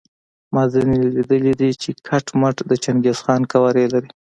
ما 0.53 0.63
ځینې 0.73 0.95
لیدلي 1.15 1.53
دي 1.61 1.71
چې 1.81 1.89
کټ 2.07 2.25
مټ 2.41 2.55
د 2.69 2.71
چنګیز 2.83 3.17
خان 3.25 3.41
قوارې 3.51 3.85
لري. 3.93 4.09